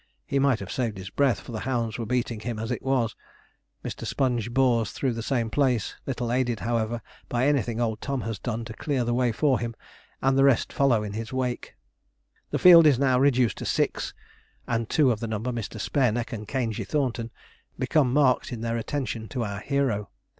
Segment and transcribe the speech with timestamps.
[0.25, 3.15] He might have saved his breath, for the hounds were beating him as it was.
[3.85, 4.03] Mr.
[4.03, 8.65] Sponge bores through the same place, little aided, however, by anything old Tom has done
[8.65, 9.75] to clear the way for him,
[10.19, 11.75] and the rest follow in his wake.
[12.49, 14.15] The field is now reduced to six,
[14.67, 15.79] and two of the number, Mr.
[15.79, 17.29] Spareneck and Caingey Thornton,
[17.77, 20.09] become marked in their attention to our hero.